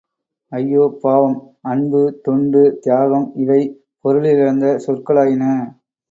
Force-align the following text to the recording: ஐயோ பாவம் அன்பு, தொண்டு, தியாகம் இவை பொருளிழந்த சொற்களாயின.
ஐயோ 0.51 0.83
பாவம் 1.01 1.35
அன்பு, 1.63 2.01
தொண்டு, 2.23 2.61
தியாகம் 2.81 3.27
இவை 3.35 3.59
பொருளிழந்த 4.05 4.73
சொற்களாயின. 4.77 5.43